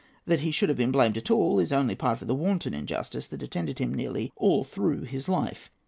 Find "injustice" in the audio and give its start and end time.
2.73-3.27